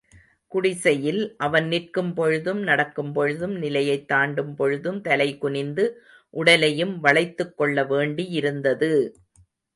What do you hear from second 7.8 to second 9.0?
வேண்டியிருந்தது!